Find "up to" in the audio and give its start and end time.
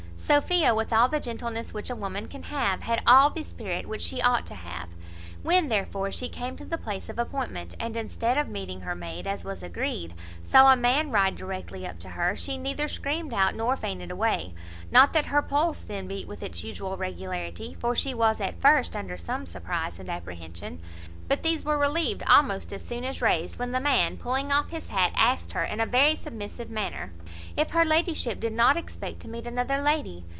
11.87-12.09